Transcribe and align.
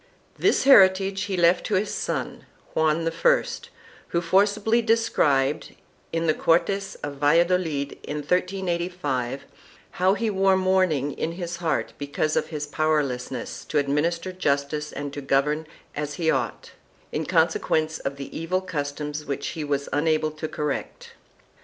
3 0.37 0.41
This 0.47 0.63
heritage 0.63 1.21
he 1.25 1.37
left 1.37 1.63
to 1.67 1.75
his 1.75 1.93
son, 1.93 2.47
Juan 2.73 3.07
I, 3.07 3.43
who 4.07 4.19
forcibly 4.19 4.81
described, 4.81 5.75
in 6.11 6.25
the 6.25 6.33
Cortes 6.33 6.95
of 7.03 7.17
Valladolid 7.17 7.99
in 8.01 8.15
1385, 8.17 9.43
how 9.91 10.15
he 10.15 10.31
wore 10.31 10.57
mourning 10.57 11.11
in 11.11 11.33
his 11.33 11.57
heart 11.57 11.93
because 11.99 12.35
of 12.35 12.47
his 12.47 12.65
power 12.65 13.03
lessness 13.03 13.63
to 13.67 13.77
administer 13.77 14.31
justice 14.31 14.91
and 14.91 15.13
to 15.13 15.21
govern 15.21 15.67
as 15.95 16.15
he 16.15 16.31
ought, 16.31 16.71
in 17.11 17.27
con 17.27 17.51
sequence 17.51 17.99
of 17.99 18.15
the 18.15 18.35
evil 18.35 18.61
customs 18.61 19.25
which 19.25 19.49
he 19.49 19.63
was 19.63 19.87
unable 19.93 20.31
to 20.31 20.47
correct. 20.47 21.13